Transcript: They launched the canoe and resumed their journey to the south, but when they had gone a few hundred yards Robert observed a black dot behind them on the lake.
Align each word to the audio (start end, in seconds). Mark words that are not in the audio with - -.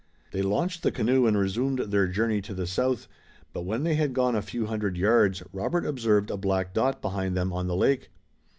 They 0.31 0.41
launched 0.41 0.81
the 0.81 0.89
canoe 0.91 1.27
and 1.27 1.37
resumed 1.37 1.77
their 1.77 2.07
journey 2.07 2.41
to 2.41 2.55
the 2.55 2.65
south, 2.65 3.07
but 3.53 3.65
when 3.65 3.83
they 3.83 3.93
had 3.93 4.13
gone 4.15 4.35
a 4.35 4.41
few 4.41 4.65
hundred 4.65 4.97
yards 4.97 5.43
Robert 5.53 5.85
observed 5.85 6.31
a 6.31 6.37
black 6.37 6.73
dot 6.73 7.03
behind 7.03 7.37
them 7.37 7.53
on 7.53 7.67
the 7.67 7.75
lake. 7.75 8.09